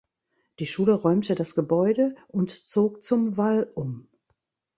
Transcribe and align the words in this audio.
Die 0.57 0.65
Schule 0.65 0.95
räumte 0.95 1.35
das 1.35 1.53
Gebäude 1.53 2.15
und 2.27 2.49
zog 2.49 3.03
zum 3.03 3.37
Wall 3.37 3.71
um. 3.75 4.07